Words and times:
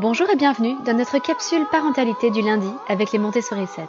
Bonjour 0.00 0.28
et 0.28 0.34
bienvenue 0.34 0.74
dans 0.84 0.94
notre 0.94 1.20
capsule 1.20 1.64
parentalité 1.70 2.28
du 2.32 2.42
lundi 2.42 2.66
avec 2.88 3.12
les 3.12 3.20
Montessori 3.20 3.64
7. 3.68 3.84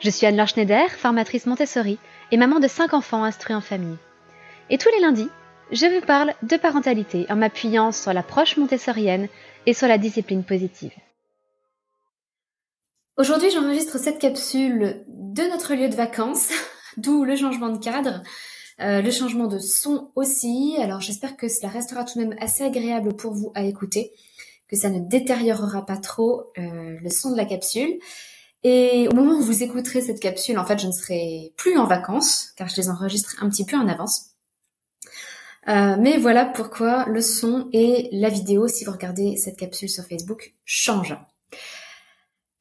Je 0.00 0.10
suis 0.10 0.26
Anne-Laure 0.26 0.48
Schneider, 0.48 0.90
formatrice 0.90 1.46
Montessori 1.46 2.00
et 2.32 2.36
maman 2.36 2.58
de 2.58 2.66
5 2.66 2.94
enfants 2.94 3.22
instruits 3.22 3.54
en 3.54 3.60
famille. 3.60 3.96
Et 4.70 4.78
tous 4.78 4.88
les 4.88 4.98
lundis, 4.98 5.28
je 5.70 5.86
vous 5.86 6.04
parle 6.04 6.34
de 6.42 6.56
parentalité 6.56 7.26
en 7.30 7.36
m'appuyant 7.36 7.92
sur 7.92 8.12
l'approche 8.12 8.56
montessorienne 8.56 9.28
et 9.66 9.72
sur 9.72 9.86
la 9.86 9.98
discipline 9.98 10.42
positive. 10.42 10.92
Aujourd'hui, 13.16 13.52
j'enregistre 13.52 13.98
cette 13.98 14.18
capsule 14.18 15.04
de 15.06 15.42
notre 15.44 15.74
lieu 15.74 15.88
de 15.88 15.94
vacances, 15.94 16.48
d'où 16.96 17.22
le 17.22 17.36
changement 17.36 17.68
de 17.68 17.78
cadre, 17.78 18.20
euh, 18.80 19.00
le 19.00 19.10
changement 19.12 19.46
de 19.46 19.60
son 19.60 20.10
aussi. 20.16 20.74
Alors 20.80 21.00
j'espère 21.00 21.36
que 21.36 21.46
cela 21.46 21.68
restera 21.70 22.02
tout 22.02 22.18
de 22.18 22.24
même 22.24 22.38
assez 22.40 22.64
agréable 22.64 23.14
pour 23.14 23.32
vous 23.32 23.52
à 23.54 23.62
écouter 23.62 24.10
que 24.70 24.76
ça 24.76 24.88
ne 24.88 25.00
détériorera 25.00 25.84
pas 25.84 25.96
trop 25.96 26.44
euh, 26.56 26.96
le 27.02 27.10
son 27.10 27.32
de 27.32 27.36
la 27.36 27.44
capsule. 27.44 27.98
Et 28.62 29.08
au 29.08 29.14
moment 29.14 29.38
où 29.38 29.42
vous 29.42 29.62
écouterez 29.62 30.00
cette 30.00 30.20
capsule, 30.20 30.58
en 30.58 30.64
fait, 30.64 30.78
je 30.78 30.86
ne 30.86 30.92
serai 30.92 31.52
plus 31.56 31.76
en 31.76 31.86
vacances, 31.86 32.52
car 32.56 32.68
je 32.68 32.76
les 32.76 32.88
enregistre 32.88 33.36
un 33.40 33.48
petit 33.48 33.64
peu 33.64 33.76
en 33.76 33.88
avance. 33.88 34.26
Euh, 35.68 35.96
mais 35.98 36.18
voilà 36.18 36.44
pourquoi 36.44 37.06
le 37.06 37.20
son 37.20 37.68
et 37.72 38.08
la 38.12 38.28
vidéo, 38.28 38.68
si 38.68 38.84
vous 38.84 38.92
regardez 38.92 39.36
cette 39.36 39.56
capsule 39.56 39.88
sur 39.88 40.04
Facebook, 40.04 40.54
changent. 40.64 41.18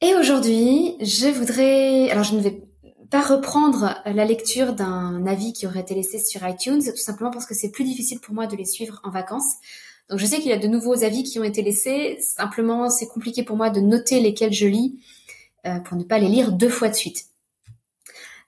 Et 0.02 0.16
aujourd'hui, 0.16 0.95
je 1.02 1.28
voudrais... 1.28 2.09
Alors, 2.09 2.23
je 2.23 2.36
ne 2.36 2.41
vais 2.41 2.64
pas 3.12 3.22
reprendre 3.22 3.95
la 4.05 4.26
lecture 4.26 4.73
d'un 4.73 5.26
avis 5.26 5.53
qui 5.53 5.67
aurait 5.67 5.80
été 5.81 5.95
laissé 5.95 6.20
sur 6.20 6.48
iTunes, 6.48 6.81
tout 6.84 6.98
simplement 6.98 7.31
parce 7.31 7.45
que 7.45 7.55
c'est 7.55 7.72
plus 7.72 7.84
difficile 7.84 8.20
pour 8.20 8.34
moi 8.34 8.48
de 8.48 8.55
les 8.55 8.66
suivre 8.66 9.00
en 9.03 9.09
vacances. 9.09 9.55
Donc 10.09 10.20
je 10.20 10.26
sais 10.26 10.38
qu'il 10.38 10.49
y 10.49 10.54
a 10.54 10.58
de 10.58 10.68
nouveaux 10.68 11.04
avis 11.04 11.23
qui 11.23 11.40
ont 11.40 11.44
été 11.44 11.62
laissés. 11.62 12.17
Simplement, 12.20 12.90
c'est 12.90 13.08
compliqué 13.08 13.44
pour 13.44 13.58
moi 13.58 13.70
de 13.70 13.80
noter 13.80 14.20
lesquels 14.20 14.53
je 14.53 14.66
lis 14.66 15.00
euh, 15.66 15.80
pour 15.80 15.97
ne 15.97 16.03
pas 16.03 16.20
les 16.20 16.28
lire 16.28 16.52
deux 16.52 16.70
fois 16.70 16.89
de 16.89 16.95
suite. 16.95 17.25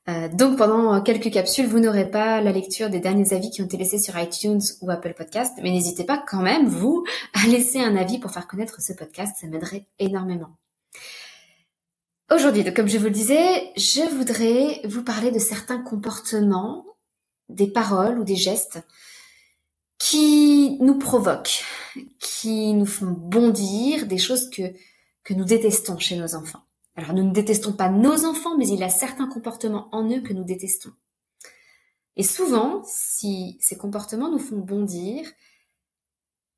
Euh, 0.10 0.28
donc 0.30 0.58
pendant 0.58 1.00
quelques 1.02 1.32
capsules, 1.32 1.68
vous 1.68 1.80
n'aurez 1.80 2.10
pas 2.10 2.42
la 2.42 2.52
lecture 2.52 2.90
des 2.90 3.00
derniers 3.00 3.34
avis 3.34 3.52
qui 3.52 3.62
ont 3.62 3.66
été 3.66 3.78
laissés 3.78 4.00
sur 4.00 4.18
iTunes 4.18 4.62
ou 4.82 4.90
Apple 4.90 5.14
Podcast, 5.16 5.54
mais 5.62 5.70
n'hésitez 5.70 6.04
pas 6.04 6.18
quand 6.18 6.42
même, 6.42 6.68
vous, 6.68 7.06
à 7.34 7.48
laisser 7.48 7.80
un 7.80 7.96
avis 7.96 8.18
pour 8.18 8.32
faire 8.32 8.48
connaître 8.48 8.82
ce 8.82 8.94
podcast, 8.94 9.36
ça 9.40 9.48
m'aiderait 9.48 9.86
énormément. 10.00 10.58
Aujourd'hui, 12.34 12.64
comme 12.74 12.88
je 12.88 12.98
vous 12.98 13.06
le 13.06 13.12
disais, 13.12 13.72
je 13.76 14.02
voudrais 14.16 14.82
vous 14.86 15.04
parler 15.04 15.32
de 15.32 15.40
certains 15.40 15.82
comportements, 15.82 16.86
des 17.50 17.68
paroles 17.68 18.18
ou 18.18 18.24
des 18.24 18.38
gestes 18.38 18.80
qui 20.02 20.78
nous 20.80 20.98
provoquent, 20.98 21.64
qui 22.18 22.74
nous 22.74 22.88
font 22.88 23.12
bondir, 23.12 24.08
des 24.08 24.18
choses 24.18 24.50
que, 24.50 24.64
que 25.24 25.36
nous 25.36 25.46
détestons 25.46 26.00
chez 26.00 26.18
nos 26.18 26.34
enfants. 26.34 26.64
Alors 26.96 27.14
nous 27.14 27.24
ne 27.24 27.32
détestons 27.32 27.74
pas 27.74 27.90
nos 27.90 28.26
enfants, 28.26 28.58
mais 28.58 28.68
il 28.68 28.80
y 28.80 28.84
a 28.84 28.90
certains 28.90 29.28
comportements 29.28 29.90
en 29.92 30.10
eux 30.10 30.22
que 30.22 30.34
nous 30.34 30.44
détestons. 30.44 30.90
Et 32.16 32.24
souvent, 32.24 32.82
si 32.84 33.60
ces 33.62 33.78
comportements 33.78 34.32
nous 34.32 34.40
font 34.40 34.58
bondir, 34.58 35.32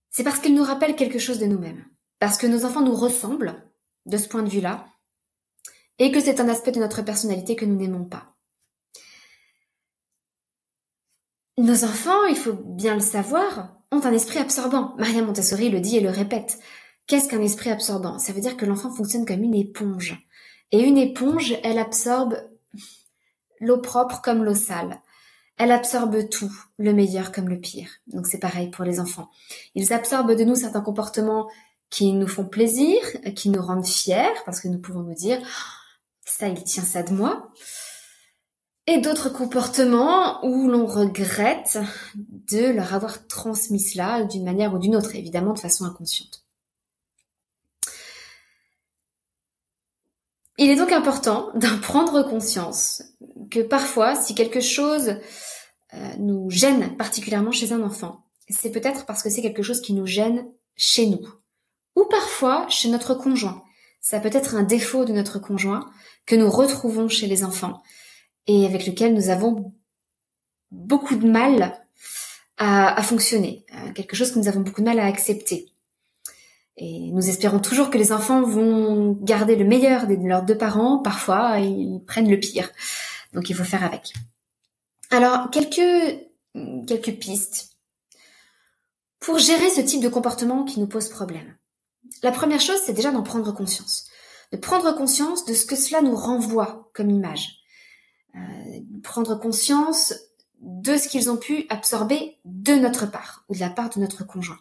c'est 0.09 0.23
parce 0.23 0.39
qu'ils 0.39 0.55
nous 0.55 0.63
rappellent 0.63 0.95
quelque 0.95 1.19
chose 1.19 1.39
de 1.39 1.45
nous-mêmes. 1.45 1.85
Parce 2.19 2.37
que 2.37 2.47
nos 2.47 2.63
enfants 2.63 2.81
nous 2.81 2.95
ressemblent, 2.95 3.61
de 4.05 4.17
ce 4.17 4.29
point 4.29 4.43
de 4.43 4.49
vue-là, 4.49 4.87
et 5.99 6.13
que 6.13 6.21
c'est 6.21 6.39
un 6.39 6.47
aspect 6.47 6.71
de 6.71 6.79
notre 6.79 7.01
personnalité 7.01 7.57
que 7.57 7.65
nous 7.65 7.75
n'aimons 7.75 8.05
pas. 8.05 8.32
Nos 11.57 11.83
enfants, 11.83 12.25
il 12.25 12.35
faut 12.35 12.53
bien 12.53 12.95
le 12.95 13.01
savoir, 13.01 13.75
ont 13.91 14.03
un 14.03 14.11
esprit 14.11 14.39
absorbant. 14.39 14.95
Maria 14.97 15.21
Montessori 15.21 15.69
le 15.69 15.81
dit 15.81 15.97
et 15.97 16.01
le 16.01 16.09
répète. 16.09 16.57
Qu'est-ce 17.05 17.29
qu'un 17.29 17.41
esprit 17.41 17.69
absorbant? 17.69 18.17
Ça 18.17 18.33
veut 18.33 18.41
dire 18.41 18.57
que 18.57 18.65
l'enfant 18.65 18.89
fonctionne 18.89 19.25
comme 19.25 19.43
une 19.43 19.53
éponge. 19.53 20.17
Et 20.71 20.81
une 20.81 20.97
éponge, 20.97 21.53
elle 21.63 21.77
absorbe 21.77 22.37
l'eau 23.59 23.77
propre 23.77 24.21
comme 24.21 24.43
l'eau 24.43 24.55
sale. 24.55 24.99
Elle 25.57 25.71
absorbe 25.71 26.27
tout, 26.27 26.51
le 26.79 26.91
meilleur 26.91 27.31
comme 27.31 27.49
le 27.49 27.59
pire. 27.59 27.89
Donc 28.07 28.25
c'est 28.25 28.39
pareil 28.39 28.71
pour 28.71 28.83
les 28.83 28.99
enfants. 28.99 29.29
Ils 29.75 29.93
absorbent 29.93 30.33
de 30.33 30.43
nous 30.43 30.55
certains 30.55 30.81
comportements 30.81 31.47
qui 31.91 32.13
nous 32.13 32.27
font 32.27 32.45
plaisir, 32.45 32.99
qui 33.35 33.49
nous 33.49 33.61
rendent 33.61 33.85
fiers, 33.85 34.33
parce 34.45 34.59
que 34.59 34.67
nous 34.67 34.79
pouvons 34.79 35.03
nous 35.03 35.13
dire, 35.13 35.39
ça, 36.25 36.47
il 36.47 36.63
tient 36.63 36.81
ça 36.81 37.03
de 37.03 37.13
moi 37.13 37.51
et 38.87 38.99
d'autres 38.99 39.29
comportements 39.29 40.45
où 40.45 40.67
l'on 40.69 40.85
regrette 40.85 41.79
de 42.15 42.71
leur 42.71 42.93
avoir 42.93 43.27
transmis 43.27 43.79
cela 43.79 44.23
d'une 44.23 44.43
manière 44.43 44.73
ou 44.73 44.79
d'une 44.79 44.95
autre, 44.95 45.15
évidemment 45.15 45.53
de 45.53 45.59
façon 45.59 45.85
inconsciente. 45.85 46.43
Il 50.57 50.69
est 50.69 50.75
donc 50.75 50.91
important 50.91 51.49
d'en 51.55 51.79
prendre 51.79 52.23
conscience 52.23 53.03
que 53.49 53.61
parfois, 53.61 54.15
si 54.15 54.35
quelque 54.35 54.61
chose 54.61 55.15
euh, 55.93 56.09
nous 56.19 56.49
gêne 56.49 56.95
particulièrement 56.97 57.51
chez 57.51 57.71
un 57.71 57.81
enfant, 57.81 58.25
c'est 58.49 58.71
peut-être 58.71 59.05
parce 59.05 59.23
que 59.23 59.29
c'est 59.29 59.41
quelque 59.41 59.63
chose 59.63 59.81
qui 59.81 59.93
nous 59.93 60.05
gêne 60.05 60.45
chez 60.75 61.05
nous, 61.05 61.25
ou 61.95 62.03
parfois 62.05 62.67
chez 62.67 62.89
notre 62.89 63.13
conjoint. 63.13 63.63
Ça 64.01 64.19
peut 64.19 64.29
être 64.33 64.55
un 64.55 64.63
défaut 64.63 65.05
de 65.05 65.13
notre 65.13 65.39
conjoint 65.39 65.89
que 66.25 66.35
nous 66.35 66.49
retrouvons 66.49 67.07
chez 67.07 67.27
les 67.27 67.45
enfants 67.45 67.81
et 68.47 68.65
avec 68.65 68.85
lequel 68.85 69.13
nous 69.13 69.29
avons 69.29 69.73
beaucoup 70.71 71.15
de 71.15 71.29
mal 71.29 71.79
à, 72.57 73.01
fonctionner, 73.01 73.65
euh, 73.73 73.91
quelque 73.93 74.15
chose 74.15 74.31
que 74.31 74.39
nous 74.39 74.47
avons 74.47 74.61
beaucoup 74.61 74.81
de 74.81 74.85
mal 74.85 74.99
à 74.99 75.05
accepter. 75.05 75.73
Et 76.77 77.11
nous 77.11 77.27
espérons 77.27 77.59
toujours 77.59 77.89
que 77.89 77.97
les 77.97 78.11
enfants 78.11 78.41
vont 78.41 79.17
garder 79.21 79.55
le 79.55 79.65
meilleur 79.65 80.07
de 80.07 80.15
leurs 80.15 80.43
deux 80.43 80.57
parents. 80.57 80.99
Parfois, 80.99 81.59
ils 81.59 82.01
prennent 82.05 82.29
le 82.29 82.39
pire. 82.39 82.69
Donc, 83.33 83.49
il 83.49 83.55
faut 83.55 83.63
faire 83.63 83.83
avec. 83.83 84.13
Alors, 85.11 85.49
quelques, 85.51 86.19
quelques 86.87 87.19
pistes 87.19 87.77
pour 89.19 89.37
gérer 89.37 89.69
ce 89.69 89.81
type 89.81 90.01
de 90.01 90.09
comportement 90.09 90.63
qui 90.63 90.79
nous 90.79 90.87
pose 90.87 91.09
problème. 91.09 91.55
La 92.23 92.31
première 92.31 92.61
chose, 92.61 92.79
c'est 92.85 92.93
déjà 92.93 93.11
d'en 93.11 93.23
prendre 93.23 93.53
conscience. 93.53 94.05
De 94.51 94.57
prendre 94.57 94.95
conscience 94.95 95.45
de 95.45 95.53
ce 95.53 95.65
que 95.65 95.75
cela 95.75 96.01
nous 96.01 96.15
renvoie 96.15 96.89
comme 96.93 97.09
image. 97.09 97.62
Euh, 98.35 98.79
prendre 99.03 99.35
conscience 99.35 100.13
de 100.59 100.97
ce 100.97 101.07
qu'ils 101.07 101.29
ont 101.29 101.37
pu 101.37 101.65
absorber 101.69 102.37
de 102.45 102.73
notre 102.73 103.05
part 103.05 103.43
ou 103.47 103.53
de 103.53 103.59
la 103.59 103.69
part 103.69 103.89
de 103.89 103.99
notre 103.99 104.25
conjoint. 104.25 104.59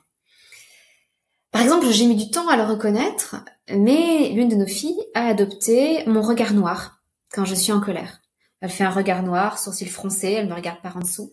Par 1.52 1.62
exemple, 1.62 1.88
j'ai 1.90 2.06
mis 2.06 2.16
du 2.16 2.30
temps 2.30 2.48
à 2.48 2.56
le 2.56 2.64
reconnaître, 2.64 3.36
mais 3.70 4.30
l'une 4.30 4.48
de 4.48 4.56
nos 4.56 4.66
filles 4.66 5.02
a 5.14 5.26
adopté 5.26 6.04
mon 6.06 6.22
regard 6.22 6.54
noir 6.54 7.02
quand 7.32 7.44
je 7.44 7.54
suis 7.54 7.72
en 7.72 7.80
colère. 7.80 8.20
Elle 8.60 8.70
fait 8.70 8.84
un 8.84 8.90
regard 8.90 9.22
noir, 9.22 9.58
sourcils 9.58 9.88
froncés, 9.88 10.32
elle 10.32 10.48
me 10.48 10.54
regarde 10.54 10.80
par 10.82 10.96
en 10.96 11.00
dessous. 11.00 11.32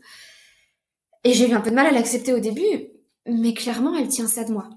Et 1.24 1.34
j'ai 1.34 1.50
eu 1.50 1.54
un 1.54 1.62
peu 1.62 1.72
de 1.72 1.76
mal 1.76 1.88
à 1.88 1.92
l'accepter 1.92 2.34
au 2.34 2.40
début, 2.40 2.90
mais 3.26 3.54
clairement, 3.54 3.96
elle 3.96 4.08
tient 4.08 4.28
ça 4.28 4.44
de 4.44 4.54
moi. 4.54 4.70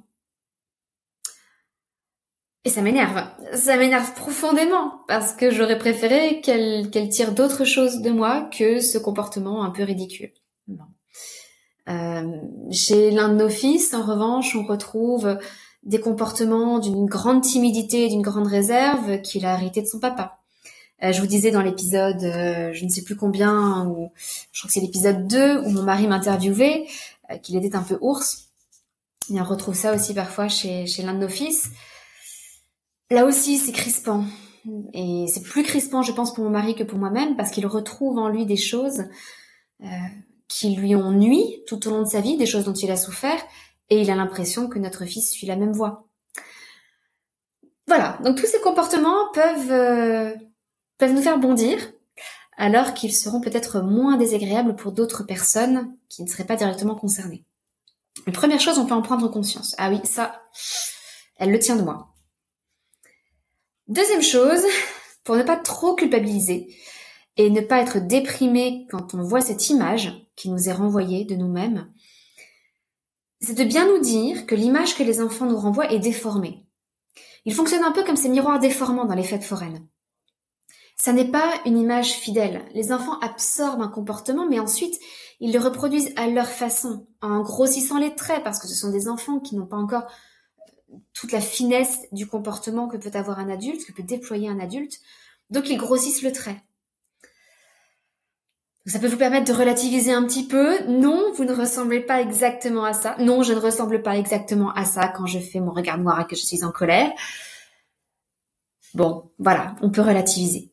Et 2.65 2.71
ça 2.71 2.81
m'énerve. 2.81 3.25
Ça 3.55 3.77
m'énerve 3.77 4.15
profondément 4.15 5.01
parce 5.09 5.33
que 5.33 5.51
j'aurais 5.51 5.79
préféré 5.79 6.41
qu'elle 6.41 6.91
qu'elle 6.91 7.09
tire 7.09 7.33
d'autres 7.33 7.65
choses 7.65 8.01
de 8.03 8.11
moi 8.11 8.49
que 8.57 8.81
ce 8.81 8.99
comportement 8.99 9.65
un 9.65 9.71
peu 9.71 9.83
ridicule. 9.83 10.33
Euh, 11.89 12.37
chez 12.71 13.11
l'un 13.11 13.29
de 13.29 13.35
nos 13.35 13.49
fils, 13.49 13.93
en 13.95 14.03
revanche, 14.03 14.55
on 14.55 14.65
retrouve 14.65 15.39
des 15.83 15.99
comportements 15.99 16.79
d'une 16.79 17.07
grande 17.07 17.43
timidité 17.43 18.09
d'une 18.09 18.23
grande 18.23 18.47
réserve 18.47 19.21
qu'il 19.23 19.45
a 19.45 19.55
hérité 19.55 19.83
de 19.83 19.89
son 19.89 19.99
papa. 19.99 20.39
Euh, 21.03 21.13
je 21.13 21.21
vous 21.21 21.27
disais 21.27 21.51
dans 21.51 21.63
l'épisode, 21.63 22.23
euh, 22.23 22.73
je 22.73 22.85
ne 22.85 22.89
sais 22.89 23.03
plus 23.03 23.17
combien, 23.17 23.85
ou 23.87 24.13
je 24.53 24.61
crois 24.61 24.69
que 24.69 24.73
c'est 24.73 24.81
l'épisode 24.81 25.27
2 25.27 25.63
où 25.65 25.71
mon 25.71 25.83
mari 25.83 26.07
m'interviewait, 26.07 26.87
qu'il 27.43 27.57
était 27.57 27.75
un 27.75 27.83
peu 27.83 27.99
ours. 28.01 28.51
Et 29.35 29.41
on 29.41 29.45
retrouve 29.45 29.75
ça 29.75 29.93
aussi 29.93 30.15
parfois 30.15 30.49
chez, 30.49 30.87
chez 30.87 31.03
l'un 31.03 31.15
de 31.15 31.19
nos 31.19 31.29
fils. 31.29 31.71
Là 33.13 33.27
aussi, 33.27 33.59
c'est 33.59 33.73
crispant. 33.73 34.25
Et 34.95 35.27
c'est 35.29 35.43
plus 35.43 35.65
crispant, 35.65 36.01
je 36.01 36.13
pense, 36.13 36.33
pour 36.33 36.45
mon 36.45 36.51
mari 36.51 36.75
que 36.75 36.83
pour 36.83 36.99
moi-même, 36.99 37.37
parce 37.37 37.51
qu'il 37.51 37.67
retrouve 37.67 38.17
en 38.17 38.29
lui 38.29 38.47
des 38.47 38.57
choses 38.57 39.05
euh, 39.83 39.87
qui 40.49 40.75
lui 40.75 40.97
ont 40.97 41.11
nui 41.11 41.63
tout 41.67 41.87
au 41.87 41.91
long 41.91 42.01
de 42.01 42.09
sa 42.09 42.23
vie, 42.23 42.39
des 42.39 42.47
choses 42.47 42.65
dont 42.65 42.73
il 42.73 42.91
a 42.91 42.97
souffert, 42.97 43.39
et 43.91 44.01
il 44.01 44.11
a 44.11 44.15
l'impression 44.15 44.67
que 44.67 44.79
notre 44.79 45.05
fils 45.05 45.31
suit 45.31 45.47
la 45.47 45.57
même 45.57 45.73
voie. 45.73 46.07
Voilà, 47.87 48.19
donc 48.25 48.39
tous 48.39 48.47
ces 48.47 48.61
comportements 48.61 49.31
peuvent, 49.35 49.73
euh, 49.73 50.35
peuvent 50.97 51.13
nous 51.13 51.21
faire 51.21 51.39
bondir, 51.39 51.77
alors 52.57 52.95
qu'ils 52.95 53.15
seront 53.15 53.43
peut-être 53.43 53.83
moins 53.83 54.17
désagréables 54.17 54.75
pour 54.75 54.93
d'autres 54.93 55.25
personnes 55.25 55.95
qui 56.09 56.23
ne 56.23 56.29
seraient 56.29 56.47
pas 56.47 56.57
directement 56.57 56.95
concernées. 56.95 57.45
La 58.27 58.33
première 58.33 58.61
chose, 58.61 58.79
on 58.79 58.87
peut 58.87 58.95
en 58.95 59.03
prendre 59.03 59.29
conscience. 59.29 59.75
Ah 59.77 59.91
oui, 59.91 60.01
ça, 60.05 60.41
elle 61.37 61.51
le 61.51 61.59
tient 61.59 61.77
de 61.77 61.83
moi. 61.83 62.12
Deuxième 63.93 64.23
chose, 64.23 64.63
pour 65.23 65.37
ne 65.37 65.43
pas 65.43 65.59
trop 65.59 65.95
culpabiliser 65.95 66.75
et 67.37 67.51
ne 67.51 67.61
pas 67.61 67.83
être 67.83 67.99
déprimé 67.99 68.87
quand 68.91 69.13
on 69.13 69.23
voit 69.23 69.43
cette 69.43 69.69
image 69.69 70.11
qui 70.35 70.49
nous 70.49 70.71
est 70.71 70.73
renvoyée 70.73 71.27
de 71.27 71.35
nous-mêmes, 71.35 71.93
c'est 73.43 73.53
de 73.53 73.65
bien 73.65 73.87
nous 73.87 73.99
dire 73.99 74.47
que 74.47 74.55
l'image 74.55 74.97
que 74.97 75.03
les 75.03 75.21
enfants 75.21 75.45
nous 75.45 75.59
renvoient 75.59 75.93
est 75.93 75.99
déformée. 75.99 76.65
Il 77.45 77.53
fonctionne 77.53 77.85
un 77.85 77.93
peu 77.93 78.03
comme 78.03 78.17
ces 78.17 78.31
miroirs 78.31 78.61
déformants 78.61 79.05
dans 79.05 79.15
les 79.15 79.25
fêtes 79.25 79.45
foraines. 79.45 79.87
Ça 80.97 81.13
n'est 81.13 81.31
pas 81.31 81.53
une 81.67 81.77
image 81.77 82.13
fidèle. 82.13 82.65
Les 82.73 82.93
enfants 82.93 83.19
absorbent 83.19 83.83
un 83.83 83.89
comportement, 83.89 84.49
mais 84.49 84.59
ensuite, 84.59 84.99
ils 85.39 85.53
le 85.53 85.59
reproduisent 85.59 86.15
à 86.17 86.29
leur 86.29 86.49
façon, 86.49 87.09
en 87.21 87.43
grossissant 87.43 87.99
les 87.99 88.15
traits, 88.15 88.43
parce 88.43 88.59
que 88.59 88.69
ce 88.69 88.75
sont 88.75 88.91
des 88.91 89.07
enfants 89.07 89.39
qui 89.39 89.55
n'ont 89.55 89.67
pas 89.67 89.77
encore 89.77 90.07
toute 91.13 91.33
la 91.33 91.41
finesse 91.41 92.01
du 92.13 92.27
comportement 92.27 92.89
que 92.89 92.97
peut 92.97 93.17
avoir 93.17 93.39
un 93.39 93.49
adulte, 93.49 93.85
que 93.87 93.93
peut 93.93 94.03
déployer 94.03 94.49
un 94.49 94.61
adulte. 94.61 95.01
Donc, 95.51 95.69
ils 95.69 95.77
grossissent 95.77 96.23
le 96.23 96.33
trait. 96.33 96.63
Ça 98.87 98.99
peut 98.99 99.07
vous 99.07 99.17
permettre 99.17 99.47
de 99.53 99.57
relativiser 99.57 100.13
un 100.13 100.25
petit 100.25 100.47
peu. 100.47 100.83
Non, 100.89 101.33
vous 101.35 101.45
ne 101.45 101.53
ressemblez 101.53 102.01
pas 102.01 102.21
exactement 102.21 102.85
à 102.85 102.93
ça. 102.93 103.17
Non, 103.21 103.43
je 103.43 103.53
ne 103.53 103.61
ressemble 103.61 104.03
pas 104.03 104.19
exactement 104.19 104.73
à 104.73 104.85
ça 104.85 105.07
quand 105.09 105.27
je 105.27 105.39
fais 105.39 105.61
mon 105.61 105.71
regard 105.71 105.99
noir 105.99 106.21
et 106.21 106.27
que 106.27 106.35
je 106.35 106.45
suis 106.45 106.65
en 106.65 106.73
colère. 106.73 107.13
Bon, 108.95 109.31
voilà, 109.39 109.77
on 109.83 109.91
peut 109.91 110.03
relativiser. 110.03 110.73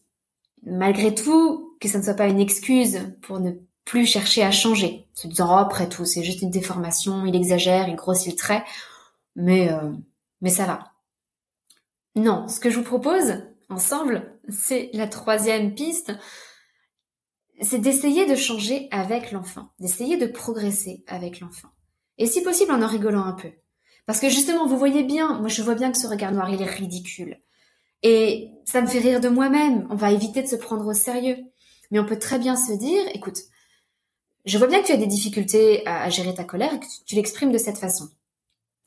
Malgré 0.63 1.13
tout, 1.13 1.77
que 1.79 1.87
ça 1.87 1.99
ne 1.99 2.03
soit 2.03 2.15
pas 2.15 2.27
une 2.27 2.39
excuse 2.39 2.99
pour 3.21 3.39
ne 3.39 3.51
plus 3.85 4.05
chercher 4.05 4.43
à 4.43 4.51
changer. 4.51 5.07
Se 5.13 5.27
disant, 5.27 5.47
oh, 5.51 5.57
après 5.57 5.87
tout, 5.87 6.05
c'est 6.05 6.23
juste 6.23 6.41
une 6.41 6.51
déformation, 6.51 7.25
il 7.25 7.35
exagère, 7.35 7.87
il 7.87 7.95
grossit 7.95 8.31
le 8.31 8.37
trait. 8.37 8.63
Mais, 9.35 9.71
euh, 9.71 9.91
mais 10.41 10.49
ça 10.49 10.65
va. 10.65 10.93
Non, 12.15 12.47
ce 12.47 12.59
que 12.59 12.69
je 12.69 12.77
vous 12.77 12.83
propose, 12.83 13.43
ensemble, 13.69 14.39
c'est 14.49 14.89
la 14.93 15.07
troisième 15.07 15.75
piste 15.75 16.13
c'est 17.61 17.79
d'essayer 17.79 18.25
de 18.25 18.35
changer 18.35 18.87
avec 18.91 19.31
l'enfant, 19.31 19.69
d'essayer 19.79 20.17
de 20.17 20.27
progresser 20.27 21.03
avec 21.07 21.39
l'enfant. 21.39 21.69
Et 22.17 22.25
si 22.25 22.41
possible 22.41 22.71
en 22.71 22.81
en 22.81 22.87
rigolant 22.87 23.23
un 23.23 23.33
peu. 23.33 23.51
Parce 24.05 24.19
que 24.19 24.29
justement, 24.29 24.65
vous 24.65 24.77
voyez 24.77 25.03
bien, 25.03 25.39
moi 25.39 25.49
je 25.49 25.61
vois 25.61 25.75
bien 25.75 25.91
que 25.91 25.97
ce 25.97 26.07
regard 26.07 26.31
noir, 26.31 26.49
il 26.49 26.61
est 26.61 26.65
ridicule. 26.65 27.39
Et 28.01 28.51
ça 28.65 28.81
me 28.81 28.87
fait 28.87 28.99
rire 28.99 29.19
de 29.19 29.29
moi-même. 29.29 29.87
On 29.89 29.95
va 29.95 30.11
éviter 30.11 30.41
de 30.41 30.47
se 30.47 30.55
prendre 30.55 30.87
au 30.87 30.93
sérieux. 30.93 31.37
Mais 31.91 31.99
on 31.99 32.05
peut 32.05 32.19
très 32.19 32.39
bien 32.39 32.55
se 32.55 32.71
dire, 32.73 33.03
écoute, 33.13 33.39
je 34.45 34.57
vois 34.57 34.67
bien 34.67 34.81
que 34.81 34.87
tu 34.87 34.93
as 34.93 34.97
des 34.97 35.07
difficultés 35.07 35.85
à, 35.85 36.09
gérer 36.09 36.33
ta 36.33 36.43
colère 36.43 36.73
et 36.73 36.79
que 36.79 36.85
tu 37.05 37.15
l'exprimes 37.15 37.51
de 37.51 37.57
cette 37.57 37.77
façon. 37.77 38.09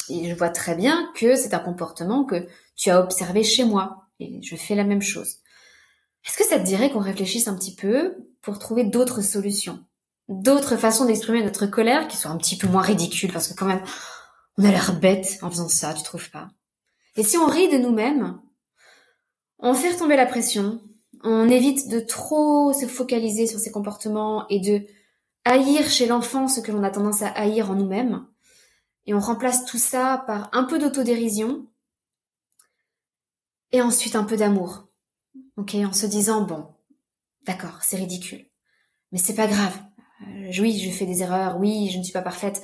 Et 0.08 0.28
je 0.28 0.34
vois 0.34 0.50
très 0.50 0.74
bien 0.74 1.10
que 1.14 1.36
c'est 1.36 1.54
un 1.54 1.58
comportement 1.58 2.24
que 2.24 2.46
tu 2.76 2.90
as 2.90 3.00
observé 3.00 3.42
chez 3.42 3.64
moi. 3.64 4.08
Et 4.20 4.40
je 4.42 4.56
fais 4.56 4.74
la 4.74 4.84
même 4.84 5.02
chose. 5.02 5.36
Est-ce 6.26 6.38
que 6.38 6.44
ça 6.44 6.58
te 6.58 6.64
dirait 6.64 6.90
qu'on 6.90 7.00
réfléchisse 7.00 7.48
un 7.48 7.56
petit 7.56 7.74
peu 7.74 8.14
pour 8.42 8.58
trouver 8.58 8.84
d'autres 8.84 9.22
solutions, 9.22 9.84
d'autres 10.28 10.76
façons 10.76 11.04
d'exprimer 11.04 11.42
notre 11.42 11.66
colère 11.66 12.08
qui 12.08 12.16
soient 12.16 12.30
un 12.30 12.36
petit 12.36 12.56
peu 12.56 12.68
moins 12.68 12.82
ridicules 12.82 13.32
parce 13.32 13.48
que 13.48 13.54
quand 13.54 13.66
même, 13.66 13.82
on 14.58 14.64
a 14.64 14.70
l'air 14.70 14.98
bête 15.00 15.38
en 15.42 15.50
faisant 15.50 15.68
ça, 15.68 15.94
tu 15.94 16.02
trouves 16.02 16.30
pas? 16.30 16.48
Et 17.16 17.24
si 17.24 17.36
on 17.36 17.46
rit 17.46 17.68
de 17.68 17.78
nous-mêmes, 17.78 18.40
on 19.58 19.74
fait 19.74 19.96
tomber 19.96 20.16
la 20.16 20.26
pression, 20.26 20.80
on 21.24 21.48
évite 21.48 21.88
de 21.88 22.00
trop 22.00 22.72
se 22.72 22.86
focaliser 22.86 23.46
sur 23.46 23.58
ses 23.58 23.70
comportements 23.70 24.46
et 24.48 24.60
de 24.60 24.86
haïr 25.44 25.88
chez 25.88 26.06
l'enfant 26.06 26.48
ce 26.48 26.60
que 26.60 26.72
l'on 26.72 26.82
a 26.82 26.90
tendance 26.90 27.22
à 27.22 27.28
haïr 27.28 27.70
en 27.70 27.74
nous-mêmes, 27.74 28.26
et 29.06 29.14
on 29.14 29.20
remplace 29.20 29.64
tout 29.64 29.78
ça 29.78 30.24
par 30.26 30.48
un 30.52 30.64
peu 30.64 30.78
d'autodérision 30.78 31.66
et 33.72 33.82
ensuite 33.82 34.16
un 34.16 34.24
peu 34.24 34.36
d'amour. 34.36 34.88
Ok, 35.56 35.74
en 35.74 35.92
se 35.92 36.06
disant 36.06 36.42
bon, 36.42 36.66
d'accord, 37.46 37.78
c'est 37.82 37.96
ridicule, 37.96 38.46
mais 39.10 39.18
c'est 39.18 39.34
pas 39.34 39.46
grave. 39.46 39.78
Euh, 40.26 40.52
oui, 40.60 40.78
je 40.78 40.90
fais 40.90 41.06
des 41.06 41.22
erreurs, 41.22 41.58
oui, 41.58 41.90
je 41.92 41.98
ne 41.98 42.02
suis 42.02 42.12
pas 42.12 42.22
parfaite. 42.22 42.62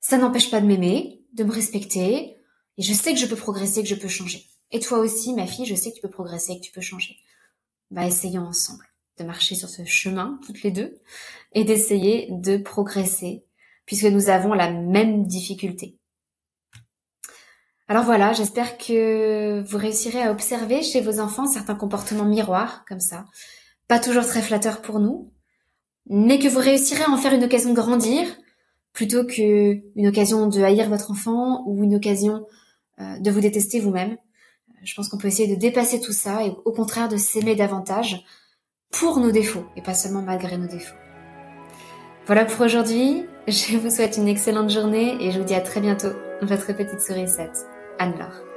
Ça 0.00 0.18
n'empêche 0.18 0.50
pas 0.50 0.60
de 0.60 0.66
m'aimer, 0.66 1.24
de 1.32 1.44
me 1.44 1.52
respecter, 1.52 2.36
et 2.78 2.82
je 2.82 2.92
sais 2.92 3.12
que 3.12 3.18
je 3.18 3.26
peux 3.26 3.36
progresser, 3.36 3.82
que 3.82 3.88
je 3.88 3.94
peux 3.94 4.08
changer. 4.08 4.46
Et 4.70 4.80
toi 4.80 4.98
aussi, 4.98 5.34
ma 5.34 5.46
fille, 5.46 5.66
je 5.66 5.74
sais 5.74 5.90
que 5.90 5.96
tu 5.96 6.02
peux 6.02 6.10
progresser, 6.10 6.56
que 6.56 6.64
tu 6.64 6.72
peux 6.72 6.80
changer. 6.80 7.16
Bah, 7.90 8.06
essayons 8.06 8.46
ensemble 8.46 8.86
de 9.18 9.24
marcher 9.24 9.54
sur 9.54 9.68
ce 9.68 9.84
chemin, 9.84 10.40
toutes 10.46 10.62
les 10.62 10.70
deux, 10.70 10.98
et 11.52 11.64
d'essayer 11.64 12.28
de 12.30 12.56
progresser, 12.56 13.44
puisque 13.86 14.04
nous 14.04 14.28
avons 14.28 14.54
la 14.54 14.70
même 14.70 15.24
difficulté. 15.24 15.98
Alors 17.88 18.04
voilà, 18.04 18.32
j'espère 18.32 18.78
que 18.78 19.60
vous 19.60 19.78
réussirez 19.78 20.22
à 20.22 20.30
observer 20.30 20.82
chez 20.82 21.00
vos 21.00 21.20
enfants 21.20 21.46
certains 21.46 21.74
comportements 21.74 22.24
miroirs, 22.24 22.84
comme 22.88 23.00
ça. 23.00 23.26
Pas 23.88 23.98
toujours 23.98 24.26
très 24.26 24.40
flatteurs 24.40 24.80
pour 24.80 24.98
nous, 24.98 25.32
mais 26.08 26.38
que 26.38 26.48
vous 26.48 26.60
réussirez 26.60 27.02
à 27.02 27.10
en 27.10 27.16
faire 27.16 27.34
une 27.34 27.44
occasion 27.44 27.70
de 27.70 27.74
grandir, 27.74 28.26
plutôt 28.92 29.24
qu'une 29.24 30.06
occasion 30.06 30.46
de 30.46 30.62
haïr 30.62 30.88
votre 30.88 31.10
enfant 31.10 31.64
ou 31.66 31.82
une 31.84 31.94
occasion 31.94 32.46
euh, 33.00 33.18
de 33.18 33.30
vous 33.30 33.40
détester 33.40 33.80
vous-même. 33.80 34.16
Je 34.84 34.94
pense 34.94 35.08
qu'on 35.08 35.18
peut 35.18 35.28
essayer 35.28 35.54
de 35.54 35.58
dépasser 35.58 36.00
tout 36.00 36.12
ça 36.12 36.44
et 36.44 36.52
au 36.64 36.72
contraire 36.72 37.08
de 37.08 37.16
s'aimer 37.16 37.54
davantage 37.54 38.24
pour 38.90 39.18
nos 39.18 39.30
défauts 39.30 39.66
et 39.76 39.82
pas 39.82 39.94
seulement 39.94 40.22
malgré 40.22 40.58
nos 40.58 40.66
défauts. 40.66 40.96
Voilà 42.26 42.44
pour 42.44 42.64
aujourd'hui. 42.64 43.24
Je 43.48 43.76
vous 43.76 43.90
souhaite 43.90 44.18
une 44.18 44.28
excellente 44.28 44.70
journée 44.70 45.16
et 45.20 45.32
je 45.32 45.40
vous 45.40 45.44
dis 45.44 45.54
à 45.54 45.60
très 45.60 45.80
bientôt. 45.80 46.12
Votre 46.42 46.72
petite 46.74 47.00
souris 47.00 47.26
7. 47.26 47.50
Anne-Laure. 47.98 48.51